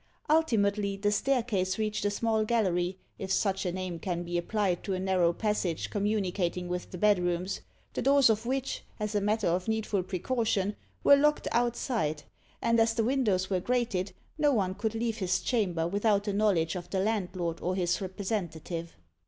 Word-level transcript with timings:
Ultimately, 0.31 0.97
the 0.97 1.11
staircase 1.11 1.77
reached 1.77 2.05
a 2.05 2.09
small 2.09 2.43
gallery, 2.43 2.97
if 3.19 3.31
such 3.31 3.67
a 3.67 3.71
name 3.71 3.99
can 3.99 4.23
be 4.23 4.35
applied 4.35 4.83
to 4.83 4.95
a 4.95 4.99
narrow 4.99 5.31
passage 5.31 5.91
communicating 5.91 6.67
with 6.67 6.89
the 6.89 6.97
bedrooms, 6.97 7.61
the 7.93 8.01
doors 8.01 8.27
of 8.27 8.47
which, 8.47 8.83
as 8.99 9.13
a 9.13 9.21
matter 9.21 9.45
of 9.47 9.67
needful 9.67 10.01
precaution, 10.01 10.75
were 11.03 11.15
locked 11.15 11.47
outside; 11.51 12.23
and 12.63 12.79
as 12.79 12.95
the 12.95 13.03
windows 13.03 13.51
were 13.51 13.59
grated, 13.59 14.11
no 14.39 14.51
one 14.51 14.73
could 14.73 14.95
leave 14.95 15.19
his 15.19 15.39
chamber 15.39 15.87
without 15.87 16.23
the 16.23 16.33
knowledge 16.33 16.75
of 16.75 16.89
the 16.89 16.99
landlord 16.99 17.61
or 17.61 17.75
his 17.75 18.01
representative. 18.01 18.95